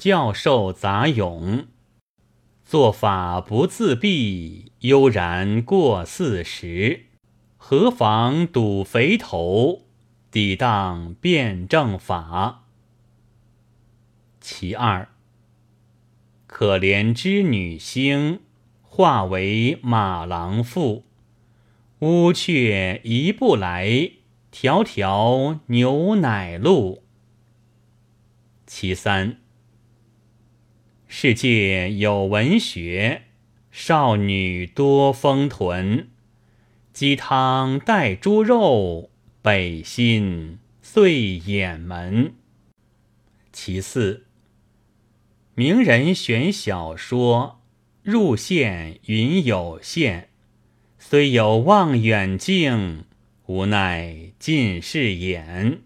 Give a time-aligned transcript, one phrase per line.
[0.00, 1.66] 教授杂咏。
[2.64, 7.04] 做法不自毙，悠然过四十。
[7.58, 9.82] 何妨赌肥头，
[10.30, 12.64] 抵当辩证法。
[14.40, 15.10] 其二，
[16.46, 18.40] 可怜织女星，
[18.80, 21.04] 化为马郎妇。
[21.98, 24.12] 乌鹊一步来，
[24.50, 27.02] 条条牛奶路。
[28.66, 29.36] 其三，
[31.12, 33.22] 世界有文学，
[33.72, 36.08] 少女多丰臀。
[36.92, 39.10] 鸡汤带猪肉，
[39.42, 42.34] 北心碎眼门。
[43.52, 44.26] 其四，
[45.56, 47.60] 名人选小说，
[48.04, 50.28] 入线云有限，
[50.96, 53.04] 虽有望远镜，
[53.46, 55.80] 无奈近视眼。